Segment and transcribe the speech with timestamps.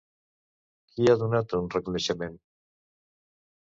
[0.93, 2.41] Qui ha donat un reconeixement?